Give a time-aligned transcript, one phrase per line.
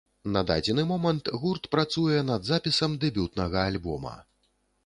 [0.35, 4.19] На дадзены момант гурт працуе над запісам дэбютнага альбома.